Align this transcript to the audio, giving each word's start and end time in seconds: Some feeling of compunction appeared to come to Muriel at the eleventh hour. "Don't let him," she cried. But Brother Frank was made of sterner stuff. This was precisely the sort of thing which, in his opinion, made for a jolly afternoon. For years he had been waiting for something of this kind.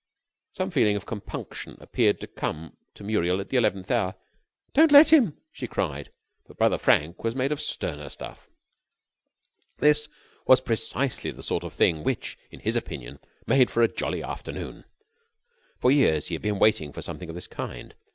Some 0.53 0.71
feeling 0.71 0.95
of 0.95 1.05
compunction 1.05 1.77
appeared 1.79 2.19
to 2.21 2.27
come 2.27 2.75
to 2.95 3.03
Muriel 3.03 3.39
at 3.39 3.49
the 3.49 3.57
eleventh 3.57 3.91
hour. 3.91 4.15
"Don't 4.73 4.91
let 4.91 5.13
him," 5.13 5.37
she 5.51 5.67
cried. 5.67 6.11
But 6.47 6.57
Brother 6.57 6.79
Frank 6.79 7.23
was 7.23 7.35
made 7.35 7.51
of 7.51 7.61
sterner 7.61 8.09
stuff. 8.09 8.49
This 9.77 10.09
was 10.47 10.59
precisely 10.59 11.29
the 11.29 11.43
sort 11.43 11.63
of 11.63 11.71
thing 11.71 12.03
which, 12.03 12.35
in 12.49 12.61
his 12.61 12.75
opinion, 12.75 13.19
made 13.45 13.69
for 13.69 13.83
a 13.83 13.87
jolly 13.93 14.23
afternoon. 14.23 14.85
For 15.77 15.91
years 15.91 16.29
he 16.29 16.33
had 16.33 16.41
been 16.41 16.57
waiting 16.57 16.91
for 16.91 17.03
something 17.03 17.29
of 17.29 17.35
this 17.35 17.45
kind. 17.45 17.93